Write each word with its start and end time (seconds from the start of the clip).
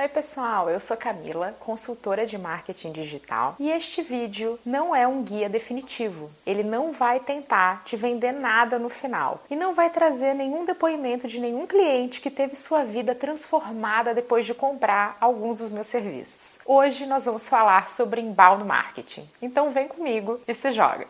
Oi, 0.00 0.08
pessoal, 0.08 0.70
eu 0.70 0.80
sou 0.80 0.96
Camila, 0.96 1.54
consultora 1.60 2.24
de 2.24 2.38
marketing 2.38 2.90
digital, 2.90 3.54
e 3.60 3.70
este 3.70 4.00
vídeo 4.00 4.58
não 4.64 4.96
é 4.96 5.06
um 5.06 5.22
guia 5.22 5.46
definitivo. 5.46 6.30
Ele 6.46 6.62
não 6.62 6.90
vai 6.90 7.20
tentar 7.20 7.82
te 7.84 7.98
vender 7.98 8.32
nada 8.32 8.78
no 8.78 8.88
final 8.88 9.44
e 9.50 9.54
não 9.54 9.74
vai 9.74 9.90
trazer 9.90 10.32
nenhum 10.32 10.64
depoimento 10.64 11.28
de 11.28 11.38
nenhum 11.38 11.66
cliente 11.66 12.22
que 12.22 12.30
teve 12.30 12.56
sua 12.56 12.82
vida 12.82 13.14
transformada 13.14 14.14
depois 14.14 14.46
de 14.46 14.54
comprar 14.54 15.18
alguns 15.20 15.58
dos 15.58 15.70
meus 15.70 15.88
serviços. 15.88 16.60
Hoje 16.64 17.04
nós 17.04 17.26
vamos 17.26 17.46
falar 17.46 17.90
sobre 17.90 18.22
inbound 18.22 18.64
marketing. 18.64 19.28
Então 19.42 19.70
vem 19.70 19.86
comigo 19.86 20.40
e 20.48 20.54
se 20.54 20.72
joga. 20.72 21.08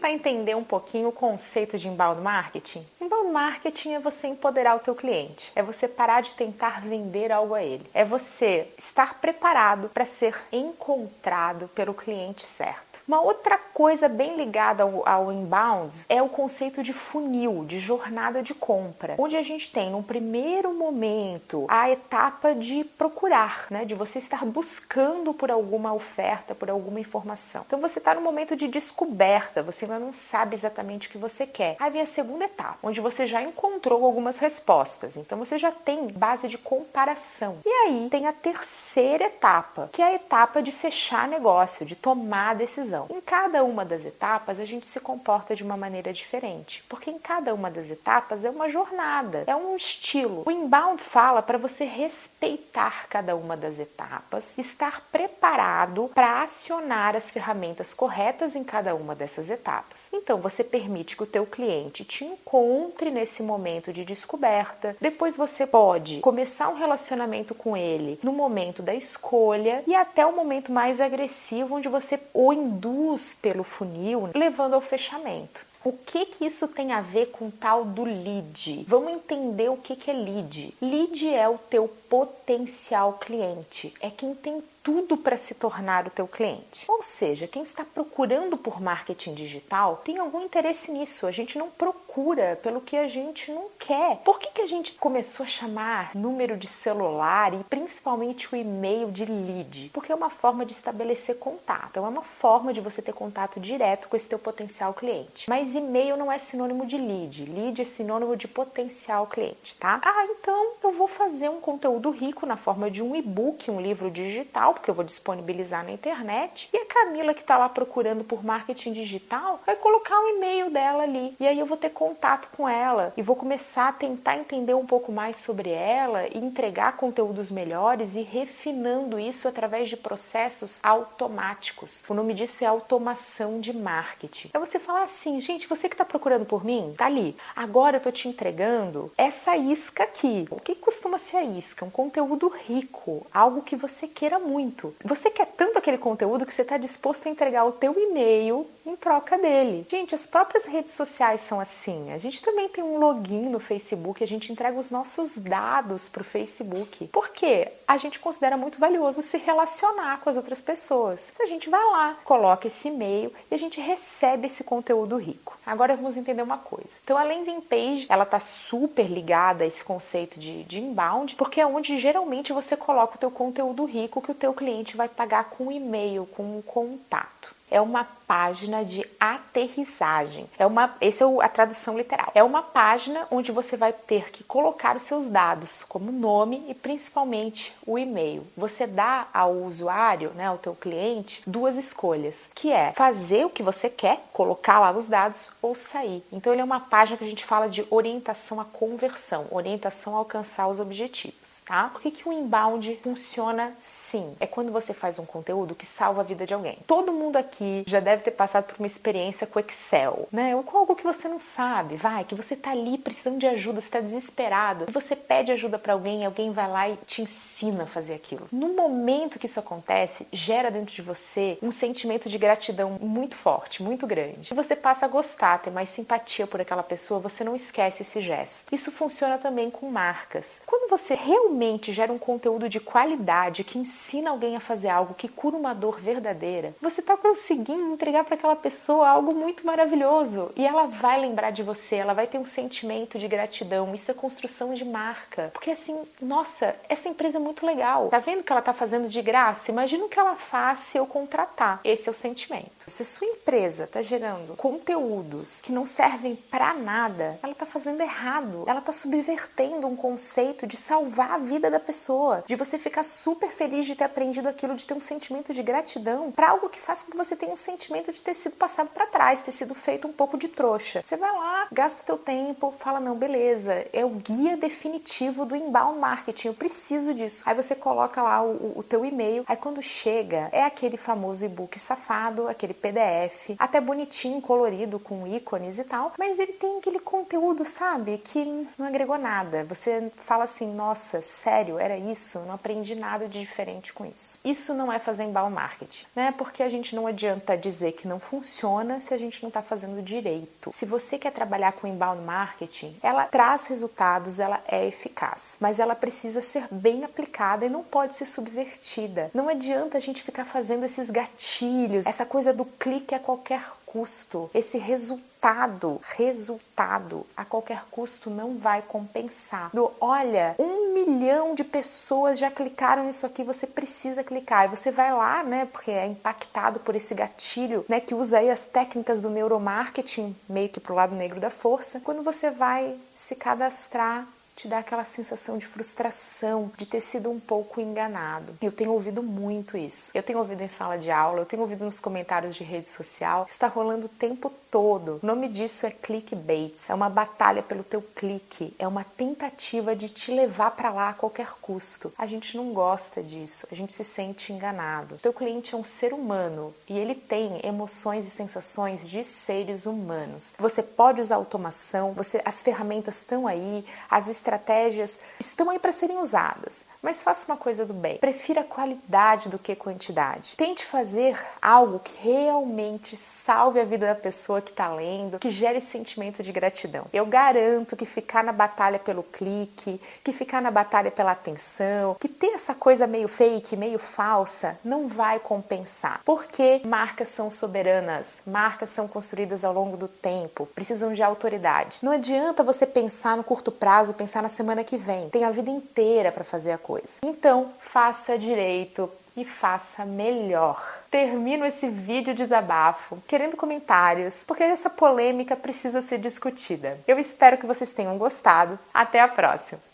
tentar 0.00 0.10
entender 0.10 0.56
um 0.56 0.64
pouquinho 0.64 1.08
o 1.08 1.12
conceito 1.12 1.78
de 1.78 1.88
inbound 1.88 2.20
marketing? 2.20 2.84
Inbound 3.02 3.30
marketing 3.32 3.94
é 3.94 3.98
você 3.98 4.26
empoderar 4.26 4.76
o 4.76 4.80
teu 4.80 4.94
cliente, 4.94 5.50
é 5.56 5.62
você 5.62 5.88
parar 5.88 6.20
de 6.20 6.34
tentar 6.34 6.82
vender 6.82 7.32
algo 7.32 7.54
a 7.54 7.62
ele, 7.62 7.88
é 7.94 8.04
você 8.04 8.68
estar 8.76 9.18
preparado 9.20 9.88
para 9.88 10.04
ser 10.04 10.36
encontrado 10.52 11.66
pelo 11.68 11.94
cliente 11.94 12.46
certo. 12.46 13.00
Uma 13.08 13.22
outra 13.22 13.56
coisa 13.58 14.08
bem 14.08 14.36
ligada 14.36 14.82
ao, 14.82 15.08
ao 15.08 15.32
inbound 15.32 16.04
é 16.10 16.22
o 16.22 16.28
conceito 16.28 16.82
de 16.82 16.92
funil, 16.92 17.64
de 17.64 17.78
jornada 17.78 18.42
de 18.42 18.52
compra, 18.52 19.14
onde 19.18 19.34
a 19.34 19.42
gente 19.42 19.72
tem 19.72 19.90
no 19.90 20.02
primeiro 20.02 20.72
momento 20.74 21.64
a 21.68 21.90
etapa 21.90 22.54
de 22.54 22.84
procurar, 22.84 23.66
né, 23.70 23.86
de 23.86 23.94
você 23.94 24.18
estar 24.18 24.44
buscando 24.44 25.32
por 25.32 25.50
alguma 25.50 25.94
oferta, 25.94 26.54
por 26.54 26.68
alguma 26.68 27.00
informação. 27.00 27.64
Então 27.66 27.80
você 27.80 27.98
está 27.98 28.14
no 28.14 28.20
momento 28.20 28.54
de 28.54 28.68
descoberta, 28.68 29.62
você 29.62 29.86
ainda 29.86 29.98
não 29.98 30.12
sabe 30.12 30.54
exatamente 30.54 31.08
o 31.08 31.10
que 31.10 31.18
você 31.18 31.46
quer. 31.46 31.76
Aí 31.80 31.90
vem 31.90 32.02
a 32.02 32.06
segunda 32.06 32.44
etapa, 32.44 32.89
onde 32.90 33.00
você 33.00 33.24
já 33.24 33.40
encontrou 33.40 34.04
algumas 34.04 34.38
respostas, 34.38 35.16
então 35.16 35.38
você 35.38 35.56
já 35.56 35.70
tem 35.70 36.08
base 36.08 36.48
de 36.48 36.58
comparação. 36.58 37.58
E 37.64 37.68
aí 37.68 38.08
tem 38.10 38.26
a 38.26 38.32
terceira 38.32 39.26
etapa, 39.26 39.88
que 39.92 40.02
é 40.02 40.06
a 40.06 40.14
etapa 40.14 40.60
de 40.60 40.72
fechar 40.72 41.28
negócio, 41.28 41.86
de 41.86 41.94
tomar 41.94 42.50
a 42.50 42.54
decisão. 42.54 43.06
Em 43.08 43.20
cada 43.20 43.62
uma 43.62 43.84
das 43.84 44.04
etapas, 44.04 44.58
a 44.58 44.64
gente 44.64 44.88
se 44.88 44.98
comporta 44.98 45.54
de 45.54 45.62
uma 45.62 45.76
maneira 45.76 46.12
diferente, 46.12 46.84
porque 46.88 47.10
em 47.10 47.18
cada 47.18 47.54
uma 47.54 47.70
das 47.70 47.90
etapas 47.90 48.44
é 48.44 48.50
uma 48.50 48.68
jornada, 48.68 49.44
é 49.46 49.54
um 49.54 49.76
estilo. 49.76 50.42
O 50.44 50.50
inbound 50.50 51.00
fala 51.00 51.42
para 51.42 51.58
você 51.58 51.84
respeitar 51.84 53.06
cada 53.08 53.36
uma 53.36 53.56
das 53.56 53.78
etapas, 53.78 54.58
estar 54.58 55.00
preparado 55.12 56.10
para 56.12 56.42
acionar 56.42 57.14
as 57.14 57.30
ferramentas 57.30 57.94
corretas 57.94 58.56
em 58.56 58.64
cada 58.64 58.96
uma 58.96 59.14
dessas 59.14 59.48
etapas. 59.48 60.10
Então, 60.12 60.40
você 60.40 60.64
permite 60.64 61.16
que 61.16 61.22
o 61.22 61.26
teu 61.26 61.46
cliente 61.46 62.04
te 62.04 62.24
encontre 62.24 62.79
nesse 63.10 63.42
momento 63.42 63.92
de 63.92 64.04
descoberta. 64.04 64.96
Depois 65.00 65.36
você 65.36 65.66
pode 65.66 66.20
começar 66.20 66.68
um 66.68 66.76
relacionamento 66.76 67.54
com 67.54 67.76
ele 67.76 68.18
no 68.22 68.32
momento 68.32 68.82
da 68.82 68.94
escolha 68.94 69.82
e 69.86 69.94
até 69.94 70.24
o 70.24 70.34
momento 70.34 70.72
mais 70.72 71.00
agressivo 71.00 71.76
onde 71.76 71.88
você 71.88 72.18
o 72.32 72.52
induz 72.52 73.34
pelo 73.34 73.64
funil, 73.64 74.30
levando 74.34 74.74
ao 74.74 74.80
fechamento. 74.80 75.68
O 75.82 75.92
que 75.92 76.26
que 76.26 76.44
isso 76.44 76.68
tem 76.68 76.92
a 76.92 77.00
ver 77.00 77.26
com 77.26 77.50
tal 77.50 77.86
do 77.86 78.04
lead? 78.04 78.84
Vamos 78.86 79.14
entender 79.14 79.70
o 79.70 79.78
que 79.78 79.96
que 79.96 80.10
é 80.10 80.14
lead. 80.14 80.74
Lead 80.80 81.34
é 81.34 81.48
o 81.48 81.56
teu 81.56 81.90
potencial 82.10 83.12
cliente, 83.14 83.94
é 84.00 84.10
quem 84.10 84.34
tem 84.34 84.60
tudo 84.82 85.16
para 85.16 85.36
se 85.36 85.54
tornar 85.54 86.06
o 86.06 86.10
teu 86.10 86.26
cliente. 86.26 86.86
Ou 86.88 87.02
seja, 87.02 87.46
quem 87.46 87.62
está 87.62 87.84
procurando 87.84 88.56
por 88.56 88.80
marketing 88.80 89.34
digital 89.34 90.00
tem 90.04 90.18
algum 90.18 90.40
interesse 90.40 90.90
nisso. 90.90 91.26
A 91.26 91.30
gente 91.30 91.58
não 91.58 91.68
procura 91.70 92.58
pelo 92.62 92.80
que 92.80 92.96
a 92.96 93.06
gente 93.06 93.52
não 93.52 93.66
quer. 93.78 94.16
Por 94.24 94.38
que, 94.40 94.48
que 94.48 94.62
a 94.62 94.66
gente 94.66 94.94
começou 94.94 95.44
a 95.44 95.48
chamar 95.48 96.14
número 96.14 96.56
de 96.56 96.66
celular 96.66 97.52
e 97.52 97.62
principalmente 97.64 98.52
o 98.52 98.56
e-mail 98.56 99.10
de 99.10 99.24
lead? 99.26 99.90
Porque 99.92 100.10
é 100.10 100.14
uma 100.14 100.30
forma 100.30 100.64
de 100.64 100.72
estabelecer 100.72 101.38
contato, 101.38 101.98
é 101.98 102.00
uma 102.00 102.24
forma 102.24 102.72
de 102.72 102.80
você 102.80 103.02
ter 103.02 103.12
contato 103.12 103.60
direto 103.60 104.08
com 104.08 104.16
esse 104.16 104.28
teu 104.28 104.38
potencial 104.38 104.94
cliente. 104.94 105.48
Mas 105.48 105.74
e-mail 105.74 106.16
não 106.16 106.32
é 106.32 106.38
sinônimo 106.38 106.86
de 106.86 106.96
lead. 106.96 107.44
Lead 107.44 107.82
é 107.82 107.84
sinônimo 107.84 108.36
de 108.36 108.48
potencial 108.48 109.26
cliente, 109.26 109.76
tá? 109.76 110.00
Ah, 110.02 110.26
então 110.30 110.72
eu 110.82 110.92
vou 110.92 111.06
fazer 111.06 111.50
um 111.50 111.60
conteúdo 111.60 111.99
rico 112.08 112.46
na 112.46 112.56
forma 112.56 112.90
de 112.90 113.02
um 113.02 113.14
e-book, 113.14 113.70
um 113.70 113.78
livro 113.78 114.10
digital 114.10 114.72
porque 114.72 114.90
eu 114.90 114.94
vou 114.94 115.04
disponibilizar 115.04 115.84
na 115.84 115.92
internet. 115.92 116.70
E 116.72 116.76
a 116.78 116.86
Camila, 116.86 117.34
que 117.34 117.42
está 117.42 117.58
lá 117.58 117.68
procurando 117.68 118.24
por 118.24 118.42
marketing 118.42 118.92
digital, 118.92 119.60
vai 119.66 119.76
colocar 119.76 120.18
o 120.18 120.22
um 120.22 120.28
e-mail 120.36 120.70
dela 120.70 121.02
ali. 121.02 121.36
E 121.38 121.46
aí 121.46 121.58
eu 121.58 121.66
vou 121.66 121.76
ter 121.76 121.90
contato 121.90 122.48
com 122.56 122.66
ela 122.66 123.12
e 123.16 123.22
vou 123.22 123.36
começar 123.36 123.88
a 123.88 123.92
tentar 123.92 124.38
entender 124.38 124.72
um 124.72 124.86
pouco 124.86 125.12
mais 125.12 125.36
sobre 125.36 125.68
ela 125.70 126.26
e 126.26 126.38
entregar 126.38 126.96
conteúdos 126.96 127.50
melhores 127.50 128.14
e 128.14 128.22
refinando 128.22 129.18
isso 129.18 129.46
através 129.46 129.88
de 129.88 129.96
processos 129.96 130.80
automáticos. 130.82 132.04
O 132.08 132.14
nome 132.14 132.32
disso 132.32 132.64
é 132.64 132.66
automação 132.66 133.60
de 133.60 133.76
marketing. 133.76 134.50
É 134.54 134.58
você 134.58 134.78
falar 134.78 135.02
assim, 135.02 135.40
gente, 135.40 135.66
você 135.66 135.88
que 135.88 135.94
está 135.94 136.04
procurando 136.04 136.44
por 136.44 136.64
mim, 136.64 136.94
tá 136.96 137.06
ali. 137.06 137.36
Agora 137.56 137.96
eu 137.96 138.00
tô 138.00 138.12
te 138.12 138.28
entregando 138.28 139.12
essa 139.16 139.56
isca 139.56 140.04
aqui. 140.04 140.46
O 140.50 140.56
que 140.56 140.74
costuma 140.74 141.18
ser 141.18 141.38
a 141.38 141.44
isca? 141.44 141.84
Um 141.90 142.04
conteúdo 142.04 142.46
rico, 142.46 143.26
algo 143.34 143.62
que 143.62 143.74
você 143.74 144.06
queira 144.06 144.38
muito. 144.38 144.94
Você 145.04 145.28
quer 145.28 145.46
tanto 145.46 145.76
aquele 145.76 145.98
conteúdo 145.98 146.46
que 146.46 146.54
você 146.54 146.62
está 146.62 146.76
disposto 146.76 147.26
a 147.26 147.30
entregar 147.30 147.64
o 147.64 147.72
teu 147.72 147.92
e-mail 147.98 148.64
em 148.90 148.96
troca 148.96 149.38
dele. 149.38 149.86
Gente, 149.88 150.14
as 150.14 150.26
próprias 150.26 150.64
redes 150.64 150.92
sociais 150.94 151.40
são 151.40 151.60
assim. 151.60 152.12
A 152.12 152.18
gente 152.18 152.42
também 152.42 152.68
tem 152.68 152.82
um 152.82 152.98
login 152.98 153.48
no 153.48 153.60
Facebook, 153.60 154.22
a 154.22 154.26
gente 154.26 154.52
entrega 154.52 154.78
os 154.78 154.90
nossos 154.90 155.36
dados 155.36 156.08
para 156.08 156.22
o 156.22 156.24
Facebook. 156.24 157.06
Por 157.08 157.30
quê? 157.30 157.72
A 157.86 157.96
gente 157.96 158.18
considera 158.18 158.56
muito 158.56 158.78
valioso 158.78 159.22
se 159.22 159.38
relacionar 159.38 160.20
com 160.20 160.30
as 160.30 160.36
outras 160.36 160.60
pessoas. 160.60 161.32
A 161.40 161.46
gente 161.46 161.68
vai 161.68 161.84
lá, 161.92 162.16
coloca 162.24 162.66
esse 162.66 162.88
e-mail 162.88 163.32
e 163.50 163.54
a 163.54 163.58
gente 163.58 163.80
recebe 163.80 164.46
esse 164.46 164.64
conteúdo 164.64 165.16
rico. 165.16 165.58
Agora 165.64 165.96
vamos 165.96 166.16
entender 166.16 166.42
uma 166.42 166.58
coisa. 166.58 166.94
Então 167.04 167.16
a 167.16 167.24
landing 167.24 167.60
page, 167.60 168.06
ela 168.08 168.24
tá 168.24 168.40
super 168.40 169.06
ligada 169.06 169.64
a 169.64 169.66
esse 169.66 169.84
conceito 169.84 170.38
de, 170.38 170.64
de 170.64 170.80
inbound, 170.80 171.34
porque 171.36 171.60
é 171.60 171.66
onde 171.66 171.98
geralmente 171.98 172.52
você 172.52 172.76
coloca 172.76 173.16
o 173.16 173.18
teu 173.18 173.30
conteúdo 173.30 173.84
rico 173.84 174.20
que 174.20 174.32
o 174.32 174.34
teu 174.34 174.52
cliente 174.52 174.96
vai 174.96 175.08
pagar 175.08 175.44
com 175.44 175.70
e-mail, 175.70 176.26
com 176.26 176.58
um 176.58 176.62
contato. 176.62 177.59
É 177.70 177.80
uma 177.80 178.04
página 178.30 178.84
de 178.84 179.04
aterrissagem. 179.18 180.48
É 180.56 180.64
uma, 180.64 180.94
essa 181.00 181.24
é 181.24 181.26
a 181.42 181.48
tradução 181.48 181.98
literal. 181.98 182.30
É 182.32 182.44
uma 182.44 182.62
página 182.62 183.26
onde 183.28 183.50
você 183.50 183.76
vai 183.76 183.92
ter 183.92 184.30
que 184.30 184.44
colocar 184.44 184.96
os 184.96 185.02
seus 185.02 185.26
dados, 185.26 185.84
como 185.88 186.12
nome 186.12 186.64
e 186.68 186.74
principalmente 186.74 187.74
o 187.84 187.98
e-mail. 187.98 188.46
Você 188.56 188.86
dá 188.86 189.26
ao 189.34 189.52
usuário, 189.52 190.30
né, 190.36 190.46
ao 190.46 190.58
teu 190.58 190.76
cliente, 190.76 191.42
duas 191.44 191.76
escolhas, 191.76 192.50
que 192.54 192.72
é 192.72 192.92
fazer 192.92 193.46
o 193.46 193.50
que 193.50 193.64
você 193.64 193.90
quer, 193.90 194.20
colocar 194.32 194.78
lá 194.78 194.92
os 194.92 195.08
dados 195.08 195.50
ou 195.60 195.74
sair. 195.74 196.22
Então 196.30 196.52
ele 196.52 196.62
é 196.62 196.64
uma 196.64 196.78
página 196.78 197.18
que 197.18 197.24
a 197.24 197.28
gente 197.28 197.44
fala 197.44 197.68
de 197.68 197.84
orientação 197.90 198.60
à 198.60 198.64
conversão, 198.64 199.48
orientação 199.50 200.14
a 200.14 200.18
alcançar 200.18 200.68
os 200.68 200.78
objetivos, 200.78 201.62
tá? 201.66 201.90
Por 201.92 202.00
que, 202.00 202.12
que 202.12 202.28
o 202.28 202.32
inbound 202.32 202.96
funciona 203.02 203.72
sim? 203.80 204.36
É 204.38 204.46
quando 204.46 204.70
você 204.70 204.94
faz 204.94 205.18
um 205.18 205.26
conteúdo 205.26 205.74
que 205.74 205.84
salva 205.84 206.20
a 206.20 206.24
vida 206.24 206.46
de 206.46 206.54
alguém. 206.54 206.78
Todo 206.86 207.12
mundo 207.12 207.36
aqui 207.36 207.59
já 207.86 208.00
deve 208.00 208.22
ter 208.22 208.30
passado 208.30 208.64
por 208.64 208.78
uma 208.78 208.86
experiência 208.86 209.46
com 209.46 209.60
Excel, 209.60 210.28
né? 210.32 210.54
Ou 210.56 210.62
com 210.62 210.78
algo 210.78 210.96
que 210.96 211.04
você 211.04 211.28
não 211.28 211.40
sabe, 211.40 211.96
vai, 211.96 212.24
que 212.24 212.34
você 212.34 212.56
tá 212.56 212.70
ali 212.70 212.98
precisando 212.98 213.38
de 213.38 213.46
ajuda, 213.46 213.80
você 213.80 213.90
tá 213.90 214.00
desesperado, 214.00 214.86
você 214.92 215.14
pede 215.16 215.52
ajuda 215.52 215.78
para 215.78 215.92
alguém, 215.92 216.24
alguém 216.24 216.50
vai 216.50 216.68
lá 216.68 216.88
e 216.88 216.96
te 217.06 217.22
ensina 217.22 217.84
a 217.84 217.86
fazer 217.86 218.14
aquilo. 218.14 218.48
No 218.52 218.74
momento 218.74 219.38
que 219.38 219.46
isso 219.46 219.60
acontece, 219.60 220.26
gera 220.32 220.70
dentro 220.70 220.94
de 220.94 221.02
você 221.02 221.58
um 221.62 221.70
sentimento 221.70 222.28
de 222.28 222.38
gratidão 222.38 222.98
muito 223.00 223.34
forte, 223.34 223.82
muito 223.82 224.06
grande. 224.06 224.52
E 224.52 224.54
você 224.54 224.76
passa 224.76 225.06
a 225.06 225.08
gostar, 225.08 225.58
ter 225.58 225.70
mais 225.70 225.88
simpatia 225.88 226.46
por 226.46 226.60
aquela 226.60 226.82
pessoa, 226.82 227.20
você 227.20 227.44
não 227.44 227.54
esquece 227.54 228.02
esse 228.02 228.20
gesto. 228.20 228.74
Isso 228.74 228.90
funciona 228.90 229.38
também 229.38 229.70
com 229.70 229.90
marcas. 229.90 230.60
Quando 230.66 230.88
você 230.90 231.14
realmente 231.14 231.92
gera 231.92 232.12
um 232.12 232.18
conteúdo 232.18 232.68
de 232.68 232.80
qualidade 232.80 233.64
que 233.64 233.78
ensina 233.78 234.30
alguém 234.30 234.56
a 234.56 234.60
fazer 234.60 234.88
algo 234.88 235.14
que 235.14 235.28
cura 235.28 235.56
uma 235.56 235.74
dor 235.74 236.00
verdadeira, 236.00 236.74
você 236.80 237.00
está 237.00 237.16
conseguindo 237.50 237.94
entregar 237.94 238.22
para 238.22 238.36
aquela 238.36 238.54
pessoa 238.54 239.08
algo 239.08 239.34
muito 239.34 239.66
maravilhoso 239.66 240.52
e 240.54 240.64
ela 240.64 240.84
vai 240.84 241.20
lembrar 241.20 241.50
de 241.50 241.64
você, 241.64 241.96
ela 241.96 242.14
vai 242.14 242.26
ter 242.26 242.38
um 242.38 242.44
sentimento 242.44 243.18
de 243.18 243.26
gratidão. 243.26 243.92
Isso 243.92 244.08
é 244.08 244.14
construção 244.14 244.72
de 244.72 244.84
marca. 244.84 245.50
Porque 245.52 245.72
assim, 245.72 246.00
nossa, 246.22 246.76
essa 246.88 247.08
empresa 247.08 247.38
é 247.38 247.40
muito 247.40 247.66
legal. 247.66 248.08
Tá 248.08 248.20
vendo 248.20 248.44
que 248.44 248.52
ela 248.52 248.62
tá 248.62 248.72
fazendo 248.72 249.08
de 249.08 249.20
graça? 249.20 249.70
Imagina 249.70 250.04
o 250.04 250.08
que 250.08 250.18
ela 250.18 250.36
faz 250.36 250.78
se 250.78 250.98
eu 250.98 251.06
contratar. 251.06 251.80
Esse 251.82 252.08
é 252.08 252.12
o 252.12 252.14
sentimento. 252.14 252.79
Se 252.90 253.02
a 253.02 253.04
sua 253.04 253.26
empresa 253.26 253.84
está 253.84 254.02
gerando 254.02 254.56
conteúdos 254.56 255.60
que 255.60 255.70
não 255.70 255.86
servem 255.86 256.34
para 256.34 256.74
nada, 256.74 257.38
ela 257.40 257.52
está 257.52 257.64
fazendo 257.64 258.00
errado. 258.00 258.64
Ela 258.66 258.80
está 258.80 258.92
subvertendo 258.92 259.86
um 259.86 259.94
conceito 259.94 260.66
de 260.66 260.76
salvar 260.76 261.32
a 261.32 261.38
vida 261.38 261.70
da 261.70 261.78
pessoa, 261.78 262.42
de 262.46 262.56
você 262.56 262.78
ficar 262.78 263.04
super 263.04 263.50
feliz 263.50 263.86
de 263.86 263.94
ter 263.94 264.04
aprendido 264.04 264.48
aquilo, 264.48 264.74
de 264.74 264.84
ter 264.84 264.94
um 264.94 265.00
sentimento 265.00 265.54
de 265.54 265.62
gratidão 265.62 266.32
para 266.32 266.50
algo 266.50 266.68
que 266.68 266.80
faz 266.80 267.00
com 267.00 267.12
que 267.12 267.16
você 267.16 267.36
tenha 267.36 267.52
um 267.52 267.56
sentimento 267.56 268.12
de 268.12 268.20
ter 268.20 268.34
sido 268.34 268.56
passado 268.56 268.88
para 268.88 269.06
trás, 269.06 269.40
ter 269.40 269.52
sido 269.52 269.74
feito 269.74 270.08
um 270.08 270.12
pouco 270.12 270.36
de 270.36 270.48
trouxa. 270.48 271.00
Você 271.04 271.16
vai 271.16 271.30
lá, 271.30 271.68
gasta 271.70 272.02
o 272.02 272.04
teu 272.04 272.18
tempo, 272.18 272.74
fala 272.76 272.98
não, 272.98 273.16
beleza, 273.16 273.86
é 273.92 274.04
o 274.04 274.10
guia 274.10 274.56
definitivo 274.56 275.46
do 275.46 275.54
inbound 275.54 275.98
marketing, 275.98 276.48
eu 276.48 276.54
preciso 276.54 277.14
disso. 277.14 277.42
Aí 277.46 277.54
você 277.54 277.76
coloca 277.76 278.20
lá 278.20 278.42
o, 278.42 278.78
o 278.78 278.82
teu 278.82 279.04
e-mail, 279.04 279.44
aí 279.46 279.56
quando 279.56 279.80
chega 279.80 280.48
é 280.50 280.64
aquele 280.64 280.96
famoso 280.96 281.44
e-book 281.44 281.78
safado, 281.78 282.48
aquele 282.48 282.74
PDF, 282.80 283.54
até 283.58 283.80
bonitinho, 283.80 284.40
colorido, 284.40 284.98
com 284.98 285.26
ícones 285.26 285.78
e 285.78 285.84
tal, 285.84 286.12
mas 286.18 286.38
ele 286.38 286.52
tem 286.52 286.78
aquele 286.78 286.98
conteúdo, 286.98 287.64
sabe, 287.64 288.18
que 288.18 288.66
não 288.78 288.86
agregou 288.86 289.18
nada. 289.18 289.64
Você 289.64 290.10
fala 290.16 290.44
assim, 290.44 290.72
nossa, 290.72 291.20
sério, 291.20 291.78
era 291.78 291.96
isso? 291.96 292.38
Não 292.40 292.54
aprendi 292.54 292.94
nada 292.94 293.28
de 293.28 293.40
diferente 293.40 293.92
com 293.92 294.04
isso. 294.06 294.38
Isso 294.44 294.74
não 294.74 294.92
é 294.92 294.98
fazer 294.98 295.24
inbound 295.24 295.54
marketing, 295.54 296.06
né? 296.14 296.34
Porque 296.36 296.62
a 296.62 296.68
gente 296.68 296.94
não 296.94 297.06
adianta 297.06 297.56
dizer 297.56 297.92
que 297.92 298.08
não 298.08 298.20
funciona 298.20 299.00
se 299.00 299.12
a 299.12 299.18
gente 299.18 299.42
não 299.42 299.48
está 299.48 299.62
fazendo 299.62 300.02
direito. 300.02 300.70
Se 300.72 300.86
você 300.86 301.18
quer 301.18 301.32
trabalhar 301.32 301.72
com 301.72 301.86
inbound 301.86 302.22
marketing, 302.22 302.96
ela 303.02 303.26
traz 303.26 303.66
resultados, 303.66 304.38
ela 304.38 304.62
é 304.66 304.86
eficaz, 304.86 305.56
mas 305.60 305.78
ela 305.78 305.94
precisa 305.94 306.40
ser 306.40 306.66
bem 306.70 307.04
aplicada 307.04 307.66
e 307.66 307.68
não 307.68 307.82
pode 307.82 308.16
ser 308.16 308.26
subvertida. 308.26 309.30
Não 309.34 309.48
adianta 309.48 309.98
a 309.98 310.00
gente 310.00 310.22
ficar 310.22 310.44
fazendo 310.44 310.84
esses 310.84 311.10
gatilhos, 311.10 312.06
essa 312.06 312.24
coisa 312.24 312.52
do 312.52 312.59
clique 312.64 313.14
a 313.14 313.18
qualquer 313.18 313.62
custo, 313.90 314.48
esse 314.54 314.78
resultado, 314.78 316.00
resultado 316.16 317.26
a 317.36 317.44
qualquer 317.44 317.84
custo 317.90 318.30
não 318.30 318.56
vai 318.56 318.82
compensar. 318.82 319.70
Do, 319.74 319.90
olha, 320.00 320.54
um 320.58 320.94
milhão 320.94 321.54
de 321.56 321.64
pessoas 321.64 322.38
já 322.38 322.50
clicaram 322.50 323.04
nisso 323.04 323.26
aqui, 323.26 323.42
você 323.42 323.66
precisa 323.66 324.22
clicar. 324.22 324.66
E 324.66 324.76
você 324.76 324.92
vai 324.92 325.12
lá, 325.12 325.42
né, 325.42 325.66
porque 325.72 325.90
é 325.90 326.06
impactado 326.06 326.78
por 326.80 326.94
esse 326.94 327.14
gatilho, 327.14 327.84
né, 327.88 327.98
que 327.98 328.14
usa 328.14 328.38
aí 328.38 328.48
as 328.48 328.66
técnicas 328.66 329.20
do 329.20 329.28
neuromarketing, 329.28 330.36
meio 330.48 330.68
que 330.68 330.78
pro 330.78 330.94
lado 330.94 331.16
negro 331.16 331.40
da 331.40 331.50
força. 331.50 332.00
Quando 332.00 332.22
você 332.22 332.50
vai 332.50 332.96
se 333.14 333.34
cadastrar 333.34 334.26
te 334.60 334.68
dá 334.68 334.78
aquela 334.78 335.04
sensação 335.04 335.56
de 335.56 335.66
frustração, 335.66 336.70
de 336.76 336.84
ter 336.84 337.00
sido 337.00 337.30
um 337.30 337.40
pouco 337.40 337.80
enganado. 337.80 338.54
Eu 338.60 338.70
tenho 338.70 338.92
ouvido 338.92 339.22
muito 339.22 339.76
isso. 339.76 340.10
Eu 340.14 340.22
tenho 340.22 340.38
ouvido 340.38 340.60
em 340.60 340.68
sala 340.68 340.98
de 340.98 341.10
aula, 341.10 341.40
eu 341.40 341.46
tenho 341.46 341.62
ouvido 341.62 341.84
nos 341.84 341.98
comentários 341.98 342.54
de 342.54 342.62
rede 342.62 342.88
social. 342.88 343.46
Está 343.48 343.68
rolando 343.68 344.06
o 344.06 344.08
tempo 344.08 344.50
todo. 344.70 345.18
O 345.22 345.26
nome 345.26 345.48
disso 345.48 345.86
é 345.86 345.90
clickbait. 345.90 346.90
É 346.90 346.94
uma 346.94 347.08
batalha 347.08 347.62
pelo 347.62 347.82
teu 347.82 348.02
clique, 348.02 348.74
é 348.78 348.86
uma 348.86 349.02
tentativa 349.02 349.96
de 349.96 350.08
te 350.10 350.30
levar 350.30 350.72
para 350.72 350.90
lá 350.90 351.08
a 351.08 351.14
qualquer 351.14 351.52
custo. 351.62 352.12
A 352.18 352.26
gente 352.26 352.56
não 352.56 352.74
gosta 352.74 353.22
disso. 353.22 353.66
A 353.72 353.74
gente 353.74 353.92
se 353.92 354.04
sente 354.04 354.52
enganado. 354.52 355.14
O 355.14 355.18
teu 355.18 355.32
cliente 355.32 355.74
é 355.74 355.78
um 355.78 355.84
ser 355.84 356.12
humano 356.12 356.74
e 356.86 356.98
ele 356.98 357.14
tem 357.14 357.60
emoções 357.64 358.26
e 358.26 358.30
sensações 358.30 359.08
de 359.08 359.24
seres 359.24 359.86
humanos. 359.86 360.52
Você 360.58 360.82
pode 360.82 361.20
usar 361.20 361.36
automação, 361.36 362.12
você 362.12 362.42
as 362.44 362.60
ferramentas 362.60 363.16
estão 363.16 363.46
aí, 363.46 363.84
as 364.10 364.28
estratégias 364.50 365.20
estão 365.38 365.70
aí 365.70 365.78
para 365.78 365.92
serem 365.92 366.18
usadas, 366.18 366.84
mas 367.00 367.22
faça 367.22 367.46
uma 367.50 367.56
coisa 367.56 367.86
do 367.86 367.94
bem. 367.94 368.18
Prefira 368.18 368.64
qualidade 368.64 369.48
do 369.48 369.58
que 369.58 369.76
quantidade. 369.76 370.56
Tente 370.56 370.84
fazer 370.84 371.38
algo 371.62 372.00
que 372.00 372.16
realmente 372.20 373.16
salve 373.16 373.80
a 373.80 373.84
vida 373.84 374.06
da 374.06 374.14
pessoa 374.14 374.60
que 374.60 374.70
está 374.70 374.92
lendo, 374.92 375.38
que 375.38 375.50
gere 375.50 375.80
sentimento 375.80 376.42
de 376.42 376.50
gratidão. 376.50 377.06
Eu 377.12 377.24
garanto 377.26 377.96
que 377.96 378.04
ficar 378.04 378.42
na 378.42 378.52
batalha 378.52 378.98
pelo 378.98 379.22
clique, 379.22 380.00
que 380.24 380.32
ficar 380.32 380.60
na 380.60 380.70
batalha 380.70 381.10
pela 381.10 381.32
atenção, 381.32 382.16
que 382.18 382.28
ter 382.28 382.48
essa 382.54 382.74
coisa 382.74 383.06
meio 383.06 383.28
fake, 383.28 383.76
meio 383.76 383.98
falsa, 383.98 384.78
não 384.84 385.06
vai 385.06 385.38
compensar. 385.38 386.20
Porque 386.24 386.82
marcas 386.84 387.28
são 387.28 387.50
soberanas, 387.50 388.42
marcas 388.46 388.90
são 388.90 389.06
construídas 389.06 389.64
ao 389.64 389.72
longo 389.72 389.96
do 389.96 390.08
tempo, 390.08 390.66
precisam 390.74 391.12
de 391.12 391.22
autoridade. 391.22 391.98
Não 392.02 392.12
adianta 392.12 392.64
você 392.64 392.86
pensar 392.86 393.36
no 393.36 393.44
curto 393.44 393.70
prazo, 393.70 394.14
pensar 394.14 394.29
pensar 394.30 394.42
na 394.42 394.48
semana 394.48 394.84
que 394.84 394.96
vem. 394.96 395.28
Tem 395.28 395.42
a 395.42 395.50
vida 395.50 395.70
inteira 395.70 396.30
para 396.30 396.44
fazer 396.44 396.70
a 396.70 396.78
coisa. 396.78 397.18
Então, 397.22 397.72
faça 397.80 398.38
direito 398.38 399.10
e 399.36 399.44
faça 399.44 400.06
melhor. 400.06 401.00
Termino 401.10 401.64
esse 401.64 401.88
vídeo 401.88 402.32
desabafo 402.32 403.18
querendo 403.26 403.56
comentários, 403.56 404.44
porque 404.46 404.62
essa 404.62 404.88
polêmica 404.88 405.56
precisa 405.56 406.00
ser 406.00 406.18
discutida. 406.18 407.00
Eu 407.08 407.18
espero 407.18 407.58
que 407.58 407.66
vocês 407.66 407.92
tenham 407.92 408.16
gostado. 408.18 408.78
Até 408.94 409.20
a 409.20 409.26
próxima! 409.26 409.89